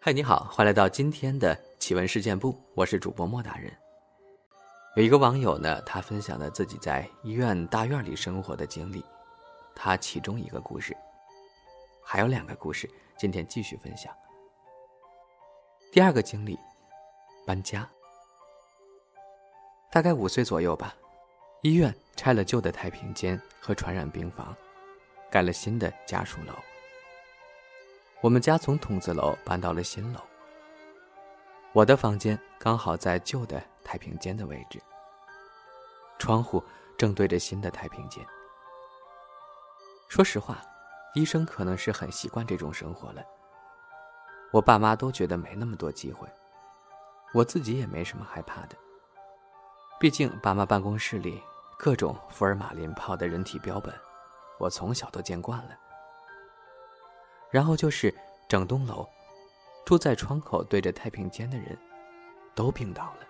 [0.00, 3.76] 嗨，你好，欢迎来到今天的奇闻事件部，我是主播莫大人。
[4.94, 9.04] 有一个网友呢，他分享了自己在医院大院里生活的经历，
[9.74, 10.96] 他其中一个故事，
[12.00, 12.88] 还有两个故事，
[13.18, 14.14] 今天继续分享。
[15.90, 16.56] 第二个经历，
[17.44, 17.86] 搬家。
[19.90, 20.94] 大概五岁左右吧，
[21.62, 24.56] 医院拆了旧的太平间和传染病房，
[25.28, 26.54] 盖了新的家属楼。
[28.20, 30.20] 我们家从筒子楼搬到了新楼。
[31.72, 34.82] 我的房间刚好在旧的太平间的位置，
[36.18, 36.62] 窗户
[36.96, 38.26] 正对着新的太平间。
[40.08, 40.60] 说实话，
[41.14, 43.22] 医生可能是很习惯这种生活了。
[44.50, 46.26] 我爸妈都觉得没那么多机会，
[47.32, 48.74] 我自己也没什么害怕的。
[50.00, 51.40] 毕竟爸妈办公室里
[51.78, 53.94] 各种福尔马林泡的人体标本，
[54.58, 55.78] 我从小都见惯了。
[57.50, 58.14] 然后就是
[58.48, 59.08] 整栋楼，
[59.84, 61.78] 住在窗口对着太平间的人，
[62.54, 63.26] 都病倒了。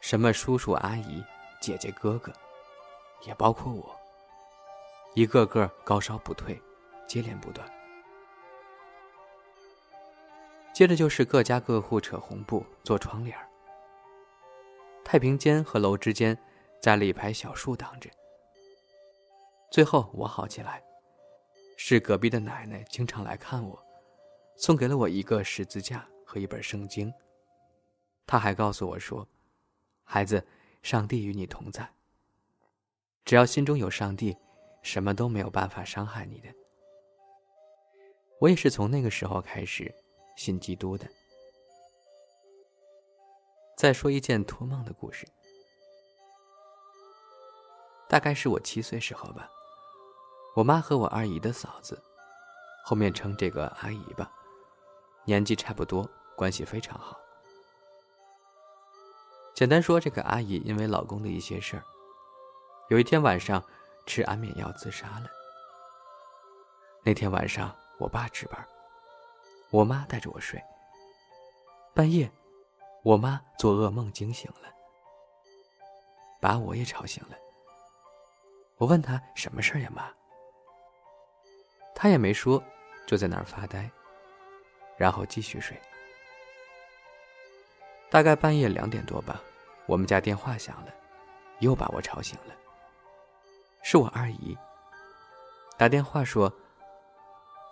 [0.00, 1.24] 什么叔叔阿姨、
[1.60, 2.30] 姐姐哥哥，
[3.22, 3.98] 也包括我，
[5.14, 6.60] 一个个高烧不退，
[7.06, 7.66] 接连不断。
[10.74, 13.38] 接着就是各家各户扯红布做窗帘
[15.04, 16.36] 太平间和楼之间
[16.82, 18.10] 栽了一排小树挡着。
[19.70, 20.82] 最后我好起来。
[21.76, 23.78] 是隔壁的奶奶经常来看我，
[24.56, 27.12] 送给了我一个十字架和一本圣经。
[28.26, 29.26] 她还告诉我说
[30.04, 30.46] ：“孩子，
[30.82, 31.88] 上帝与你同在。
[33.24, 34.36] 只要心中有上帝，
[34.82, 36.48] 什么都没有办法伤害你的。”
[38.40, 39.94] 我也是从那个时候开始
[40.36, 41.08] 信基督的。
[43.76, 45.26] 再说一件托梦的故事，
[48.08, 49.50] 大概是我七岁时候吧。
[50.54, 52.00] 我妈和我二姨的嫂子，
[52.84, 54.30] 后面称这个阿姨吧，
[55.24, 57.18] 年纪差不多，关系非常好。
[59.52, 61.82] 简单说，这个阿姨因为老公的一些事儿，
[62.88, 63.60] 有一天晚上
[64.06, 65.26] 吃安眠药自杀了。
[67.02, 68.64] 那天晚上，我爸值班，
[69.70, 70.62] 我妈带着我睡。
[71.92, 72.30] 半夜，
[73.02, 74.72] 我妈做噩梦惊醒了，
[76.40, 77.36] 把我也吵醒了。
[78.76, 80.08] 我问她什么事儿呀，妈？
[81.94, 82.62] 他也没说，
[83.06, 83.90] 就在那儿发呆，
[84.96, 85.80] 然后继续睡。
[88.10, 89.40] 大概半夜两点多吧，
[89.86, 90.92] 我们家电话响了，
[91.60, 92.54] 又把我吵醒了。
[93.82, 94.56] 是我二姨
[95.76, 96.52] 打电话说：“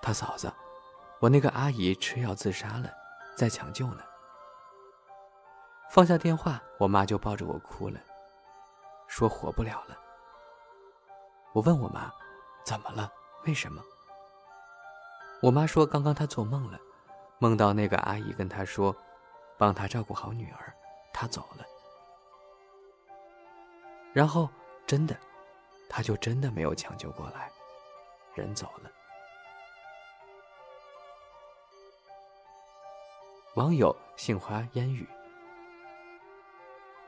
[0.03, 0.53] 他嫂子，
[1.21, 2.93] 我那个阿姨吃药自杀了，
[3.37, 4.03] 在抢救呢。”
[5.91, 8.01] 放下电话，我妈就抱着我哭了，
[9.07, 9.97] 说活不了了。
[11.53, 12.11] 我问我妈
[12.65, 13.13] ：“怎么了？
[13.45, 13.83] 为什么？”
[15.43, 16.79] 我妈说：“刚刚她做梦了，
[17.41, 18.95] 梦到那个阿姨跟她说，
[19.59, 20.73] 帮她照顾好女儿，
[21.13, 21.67] 她走了。
[24.13, 24.49] 然后
[24.87, 25.17] 真的，
[25.89, 27.51] 她就真的没有抢救过来，
[28.37, 28.91] 人走了。”
[33.57, 35.05] 网友杏花烟雨，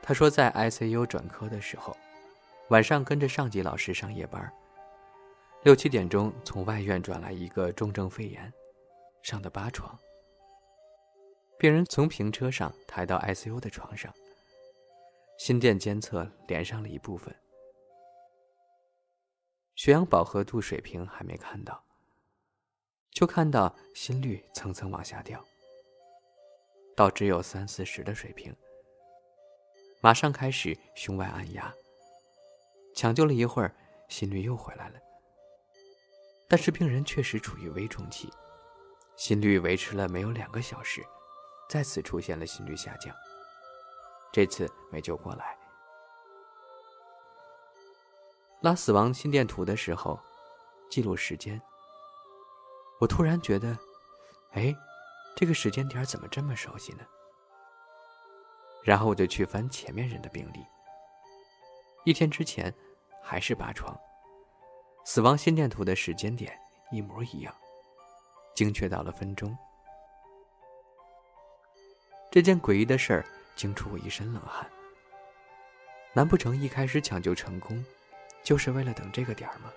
[0.03, 1.95] 他说在 ICU 转科的时候，
[2.67, 4.53] 晚上跟着上级老师上夜班。
[5.65, 8.53] 六七点钟，从外院转来一个重症肺炎，
[9.23, 9.97] 上的八床。
[11.57, 14.13] 病人从平车上抬到 ICU 的床上，
[15.39, 17.35] 心电监测连上了一部分，
[19.73, 21.83] 血氧饱和度水平还没看到，
[23.09, 25.43] 就看到心率蹭蹭往下掉，
[26.95, 28.55] 到只有三四十的水平。
[29.99, 31.73] 马上开始胸外按压，
[32.93, 33.75] 抢救了一会儿，
[34.09, 34.99] 心率又回来了。
[36.47, 38.31] 但是病人确实处于危重期，
[39.15, 41.05] 心率维持了没有两个小时，
[41.69, 43.15] 再次出现了心率下降。
[44.31, 45.57] 这次没救过来。
[48.61, 50.19] 拉死亡心电图的时候，
[50.89, 51.61] 记录时间。
[52.99, 53.77] 我突然觉得，
[54.51, 54.75] 哎，
[55.35, 57.05] 这个时间点怎么这么熟悉呢？
[58.83, 60.59] 然后我就去翻前面人的病历。
[62.05, 62.73] 一天之前，
[63.23, 63.97] 还是八床。
[65.07, 66.51] 死亡心电图的时间点
[66.91, 67.53] 一模一样，
[68.55, 69.55] 精确到了分钟。
[72.31, 73.25] 这件诡异的事儿
[73.55, 74.67] 惊出我一身冷汗。
[76.11, 77.85] 难不成一开始抢救成功，
[78.43, 79.71] 就是为了等这个点儿吗？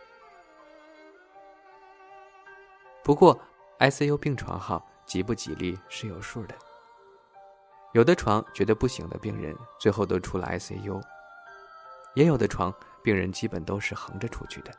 [3.04, 3.38] 不过
[3.80, 6.54] ，ICU 病床号吉不吉利是有数的。
[7.92, 10.98] 有的床觉得不行的病人，最后都出了 ICU；
[12.14, 12.72] 也有的床，
[13.02, 14.72] 病人基本都是横着出去的。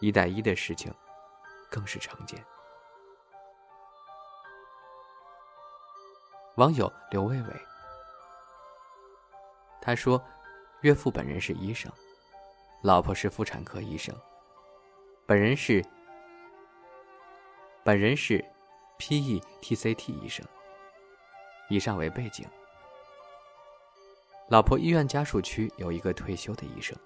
[0.00, 0.92] 一带一的事情
[1.70, 2.44] 更是常见。
[6.56, 7.52] 网友刘伟伟
[9.80, 10.22] 他说
[10.80, 11.92] 岳父本人是医生
[12.82, 14.14] 老婆是妇产科医生
[15.26, 15.84] 本人是
[17.84, 18.42] 本人是
[18.98, 20.44] petct 医生
[21.68, 22.48] 以上为背景。
[24.48, 26.96] 老婆医院家属区有一个退休的医生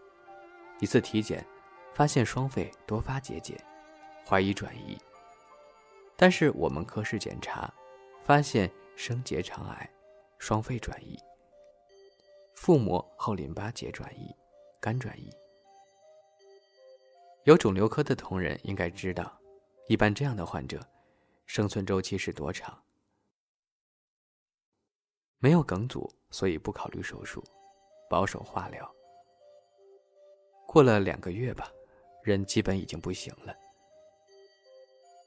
[0.78, 1.44] 一次体检
[1.94, 3.62] 发现双肺多发结节，
[4.26, 4.98] 怀疑转移。
[6.16, 7.72] 但是我们科室检查，
[8.22, 8.70] 发现。
[8.96, 9.90] 升结肠癌、
[10.38, 11.18] 双肺转移、
[12.54, 14.30] 腹膜后淋巴结转移、
[14.78, 15.30] 肝转移。
[17.44, 19.40] 有肿瘤科的同仁应该知道，
[19.88, 20.86] 一般这样的患者，
[21.46, 22.78] 生存周期是多长？
[25.38, 27.42] 没有梗阻，所以不考虑手术，
[28.10, 28.94] 保守化疗。
[30.66, 31.72] 过了两个月吧，
[32.22, 33.54] 人基本已经不行了。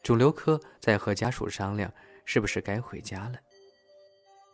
[0.02, 1.92] 肿瘤科在和家属商量，
[2.26, 3.40] 是不是该回家了？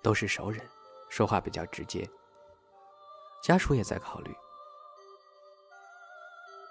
[0.02, 0.64] 都是熟人，
[1.10, 2.08] 说话比较直接。
[3.42, 4.36] 家属也在考虑。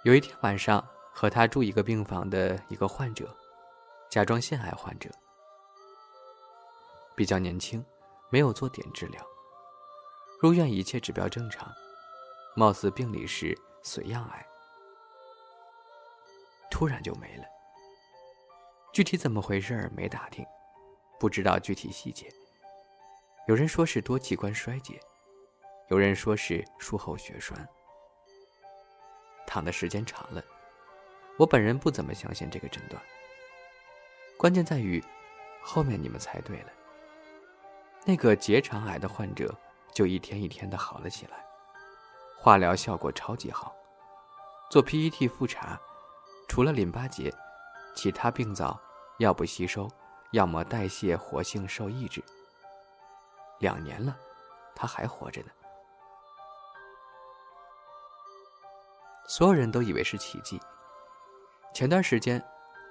[0.05, 3.35] 有一天晚上，和他住一个病房的一个患者，
[4.09, 5.11] 甲状腺癌患者，
[7.17, 7.85] 比较年轻，
[8.31, 9.27] 没有做点治疗，
[10.41, 11.71] 入院一切指标正常，
[12.55, 14.48] 貌似病理是髓样癌，
[16.71, 17.45] 突然就没了。
[18.93, 20.45] 具体怎么回事没打听，
[21.21, 22.27] 不知道具体细节。
[23.47, 25.01] 有人说是多器官衰竭，
[25.89, 27.69] 有人说是术后血栓。
[29.47, 30.43] 躺的时间长了，
[31.39, 33.03] 我本人不怎么相信这个诊断。
[34.37, 35.03] 关键在于，
[35.63, 36.73] 后面你们猜对了，
[38.05, 39.55] 那个结肠癌的患者
[39.93, 41.45] 就一天一天的好了起来，
[42.37, 43.75] 化疗效果超级好，
[44.71, 45.81] 做 PET 复查，
[46.49, 47.33] 除了淋巴结，
[47.95, 48.81] 其他病灶
[49.19, 49.89] 要不吸收，
[50.33, 52.25] 要么代谢活性受抑制。
[53.61, 54.17] 两年了，
[54.75, 55.49] 他还活着呢。
[59.29, 60.59] 所有人都以为是奇迹。
[61.75, 62.43] 前段时间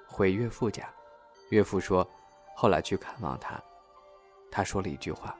[0.08, 0.88] 回岳父家，
[1.50, 2.08] 岳父说，
[2.56, 3.62] 后来去看望他，
[4.52, 5.36] 他说了一句话：“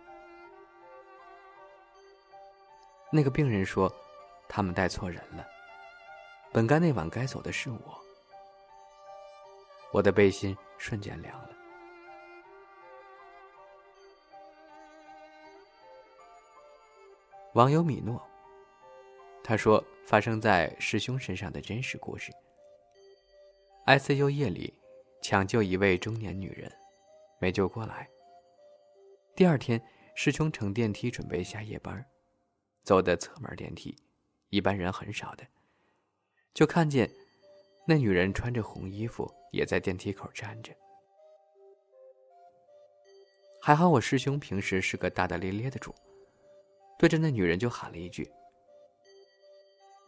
[3.14, 3.92] 那个病人说，
[4.50, 5.46] 他们带错人了，
[6.52, 8.02] 本该那晚该走的是我。”
[9.92, 11.50] 我的背心瞬间凉了。
[17.54, 18.22] 网友米诺，
[19.44, 22.32] 他说：“发生在师兄身上的真实故事。
[23.88, 24.72] ICU 夜里
[25.24, 26.72] 抢救一位中年女人，
[27.40, 28.08] 没救过来。
[29.36, 29.82] 第二天，
[30.14, 32.06] 师兄乘电梯准备下夜班，
[32.84, 33.96] 走的侧门电梯，
[34.50, 35.48] 一般人很少的，
[36.54, 37.10] 就看见
[37.90, 40.74] 那女人穿着红衣服，也在电梯口站着。
[43.62, 45.96] 还好我师兄平时是个大大咧咧的主。”
[47.00, 48.30] 对着那女人就喊了一句：“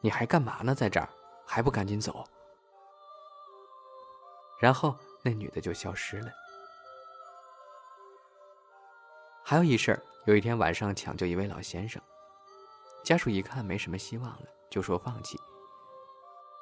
[0.02, 0.76] 你还干嘛呢？
[0.76, 1.08] 在这儿
[1.46, 2.26] 还不赶紧走？”
[4.60, 6.30] 然后那女的就消失了。
[9.46, 12.02] 还有一事儿，有一天晚上抢救一位老先生，
[13.04, 15.40] 家属一看没什么希望了，就说放弃，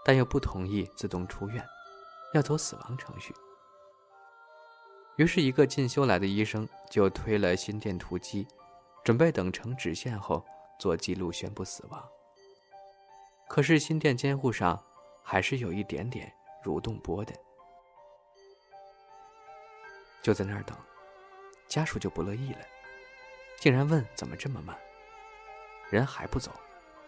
[0.08, 1.62] 但又不同意自动出院，
[2.34, 3.36] 要走死亡程序。
[5.18, 8.48] 于是，一个进修来的医生就推了心电图机。
[9.04, 10.46] 准备等成直线后
[10.78, 12.06] 做记录宣布死亡。
[13.48, 14.84] 可是心电监护上
[15.24, 16.30] 还是有一点点
[16.62, 17.34] 蠕动波的，
[20.22, 20.78] 就在那儿等，
[21.70, 22.60] 家属就不乐意了，
[23.62, 24.78] 竟然问怎么这么慢，
[25.90, 26.52] 人还不走，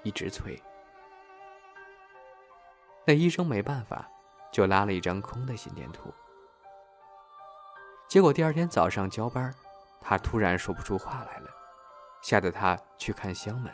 [0.04, 0.58] 一直催。
[3.10, 4.08] 那医生没办法，
[4.52, 6.14] 就拉了一张空的心电图。
[8.08, 9.52] 结果第二天早上交班，
[10.00, 11.50] 他突然说不出话来了。
[12.22, 13.74] 吓得他去看箱门，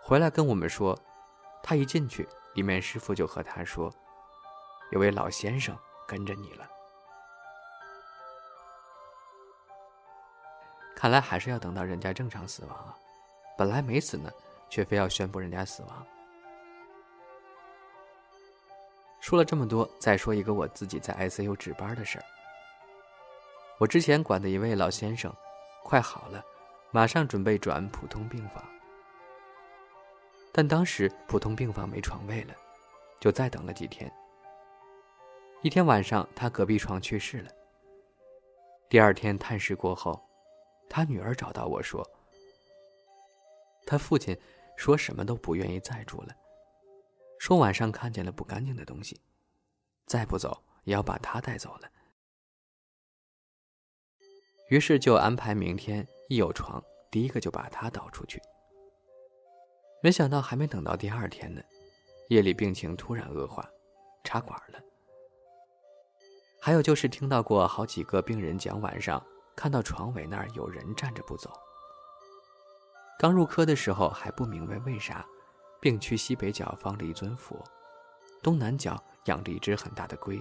[0.00, 0.96] 回来跟我们说，
[1.60, 3.92] 他一进去，里面师傅就和他说，
[4.92, 6.68] 有位老先生跟着你了。
[10.94, 12.96] 看来还是要等到人家正常死亡啊，
[13.58, 14.30] 本来没死呢，
[14.70, 16.06] 却非要宣布人家死亡。
[19.24, 22.24] 说了这么多，再说一个我自己在 ICU 值班的事儿。
[23.78, 25.34] 我之前管的一位老先生，
[25.82, 26.44] 快好了。
[26.90, 28.62] 马上准备转普通病房，
[30.52, 32.54] 但当时普通病房没床位了，
[33.18, 34.12] 就再等了几天。
[35.62, 37.50] 一天晚上，他隔壁床去世了。
[38.90, 40.22] 第二天探视过后，
[40.90, 42.06] 他女儿找到我说
[43.86, 44.38] ：“他父亲
[44.76, 46.36] 说什么都不愿意再住了，
[47.44, 49.20] 说晚上看见了不干净的东西，
[50.06, 51.90] 再不走也要把他带走了。”
[54.70, 58.40] 于是就安排明天一有床，第一个就把他倒出去。
[60.02, 61.60] 没想到还没等到第二天呢，
[62.30, 63.68] 夜里病情突然恶化，
[64.24, 64.80] 插管了。
[66.62, 69.22] 还有就是听到过好几个病人讲，晚上
[69.54, 71.52] 看到床尾那儿有人站着不走。
[73.18, 75.26] 刚入科的时候还不明白为啥，
[75.84, 77.62] 病区西北角放着一尊佛，
[78.42, 80.40] 东南角养着一只很大的龟。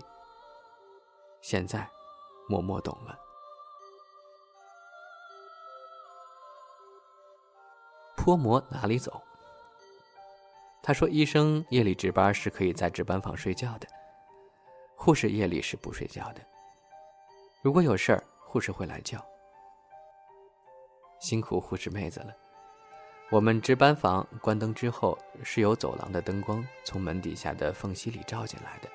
[1.41, 1.85] 现在，
[2.47, 3.19] 默默懂了。
[8.15, 9.21] 泼魔哪里走？
[10.81, 13.88] 他说：“医生夜里值班是可以在值班房睡觉的，
[14.95, 16.39] 护士夜里是不睡觉的。
[17.62, 19.21] 如果有事儿，护士会来叫。
[21.19, 22.33] 辛苦护士妹子了。”
[23.32, 28.89] 我们值班房关灯之后，是由走廊的灯光从门底下的缝隙里照进来的。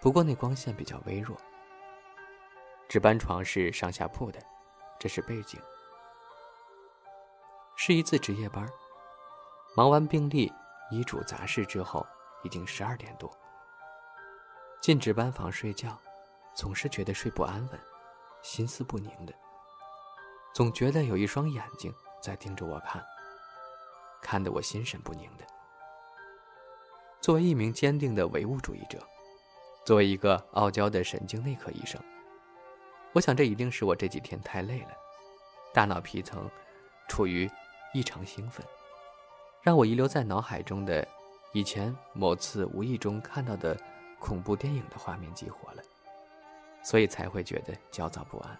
[0.00, 1.36] 不过那光线比较微弱。
[2.88, 4.40] 值班床是上下铺的，
[4.98, 5.60] 这是背景。
[7.76, 8.68] 是一次值夜班，
[9.76, 10.52] 忙完病历、
[10.90, 12.04] 医嘱、杂事之后，
[12.42, 13.30] 已经十二点多。
[14.80, 15.96] 进值班房睡觉，
[16.54, 17.80] 总是觉得睡不安稳，
[18.42, 19.32] 心思不宁的，
[20.52, 23.04] 总觉得有一双眼睛在盯着我看。
[24.22, 25.44] 看得我心神不宁的。
[27.20, 28.98] 作为一名坚定的唯物主义者，
[29.84, 32.00] 作为一个傲娇的神经内科医生，
[33.12, 34.90] 我想这一定是我这几天太累了，
[35.74, 36.48] 大脑皮层
[37.08, 37.50] 处于
[37.92, 38.64] 异常兴奋，
[39.60, 41.06] 让我遗留在脑海中的
[41.52, 43.76] 以前某次无意中看到的
[44.18, 45.82] 恐怖电影的画面激活了，
[46.84, 48.58] 所以才会觉得焦躁不安。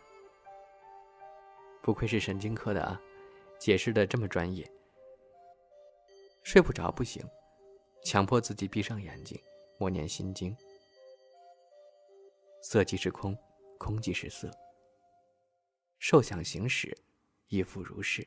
[1.81, 3.01] 不愧是神经科的啊，
[3.63, 4.69] 解释的这么专业。
[6.43, 7.25] 睡不着不行，
[8.05, 9.41] 强迫自己闭上眼睛，
[9.79, 10.53] 默念心经。
[12.61, 13.39] 色即是空，
[13.79, 14.51] 空即是色。
[16.01, 16.93] 受想行识，
[17.47, 18.27] 亦复如是。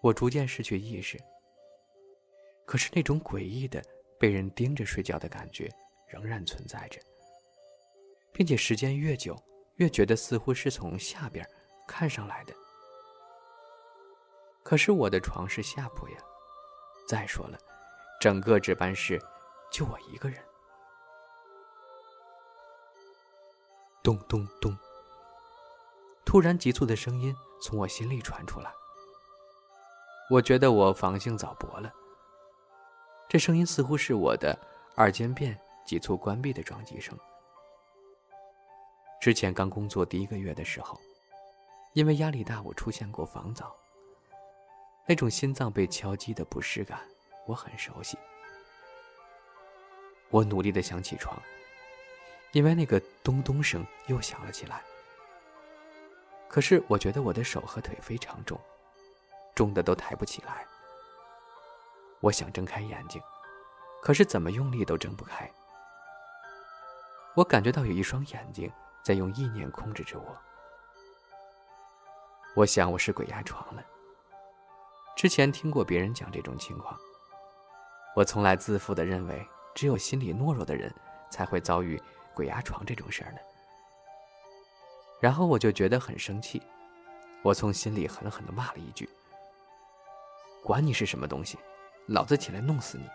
[0.00, 1.18] 我逐渐失去意识，
[2.64, 3.82] 可是那种诡异的
[4.16, 5.68] 被人盯着睡觉的感觉
[6.06, 7.00] 仍然存在着，
[8.32, 9.36] 并且时间越久，
[9.78, 11.44] 越觉得似乎是从下边
[11.88, 12.54] 看上来的。
[14.62, 16.18] 可是我的床是下铺呀，
[17.08, 17.58] 再说了，
[18.20, 19.20] 整个值班室
[19.72, 20.40] 就我一个人。
[24.02, 24.76] 咚咚咚！
[26.24, 28.70] 突然急促的声音从我心里传出来，
[30.30, 31.92] 我觉得我防性早搏了。
[33.28, 34.58] 这声音似乎是我的
[34.94, 37.18] 二尖弁急促关闭的撞击声。
[39.20, 40.98] 之前刚工作第一个月的时候，
[41.94, 43.74] 因为压力大，我出现过房早。
[45.06, 47.00] 那种心脏被敲击的不适感，
[47.46, 48.18] 我很熟悉。
[50.30, 51.40] 我努力的想起床，
[52.52, 54.82] 因为那个咚咚声又响了起来。
[56.46, 58.60] 可是我觉得我的手和腿非常重，
[59.54, 60.66] 重的都抬不起来。
[62.20, 63.22] 我想睁开眼睛，
[64.02, 65.50] 可是怎么用力都睁不开。
[67.34, 68.70] 我感觉到有一双眼睛
[69.02, 70.47] 在用意念控制着我。
[72.58, 73.84] 我想我是鬼压床了。
[75.16, 76.98] 之前听过别人讲这种情况，
[78.16, 79.46] 我从来自负的认为，
[79.76, 80.92] 只有心理懦弱的人
[81.30, 82.02] 才会遭遇
[82.34, 83.38] 鬼压床这种事儿呢。
[85.20, 86.60] 然后我就觉得很生气，
[87.44, 89.08] 我从心里狠狠的骂了一句
[90.64, 91.56] ：“管你是什么东西，
[92.06, 93.08] 老子起来弄死你！”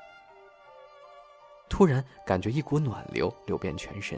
[1.67, 4.17] 突然感觉一股暖流流遍全身，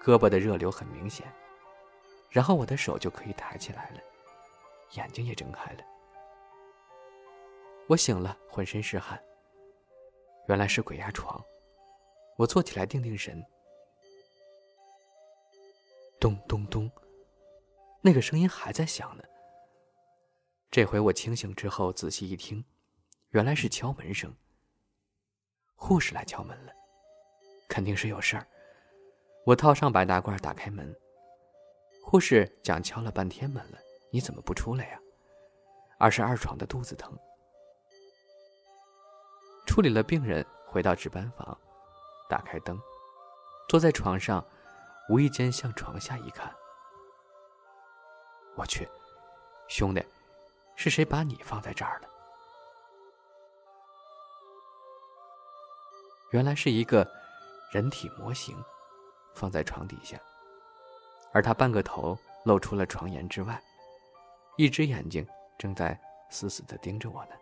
[0.00, 1.26] 胳膊的热流很明显，
[2.30, 4.00] 然后我的手就可以抬起来了，
[4.92, 5.84] 眼睛也睁开了。
[7.88, 9.22] 我醒了，浑身是汗。
[10.48, 11.42] 原来是鬼压床。
[12.36, 13.44] 我坐起来，定定神。
[16.20, 16.90] 咚咚咚，
[18.00, 19.24] 那个声音还在响呢。
[20.70, 22.64] 这回我清醒之后，仔细一听，
[23.30, 24.34] 原来是敲门声。
[25.74, 26.72] 护士来敲门了，
[27.68, 28.46] 肯定是有事儿。
[29.44, 30.94] 我套上白大褂，打开门。
[32.08, 33.78] 护士讲敲了半天门了，
[34.12, 35.00] 你怎么不出来呀？
[35.98, 37.12] 二十二床的肚子疼。
[39.66, 41.58] 处理了病人，回到值班房，
[42.28, 42.80] 打开灯，
[43.68, 44.46] 坐在床上，
[45.08, 46.54] 无意间向床下一看。
[48.54, 48.88] 我去，
[49.66, 50.00] 兄弟，
[50.76, 52.08] 是谁把你放在这儿了？
[56.30, 57.04] 原来是一个
[57.72, 58.56] 人体模型，
[59.34, 60.16] 放在床底下，
[61.36, 63.60] 而他半个头露出了床沿之外，
[64.56, 65.22] 一只眼睛
[65.58, 66.00] 正在
[66.30, 67.32] 死死地盯着我呢。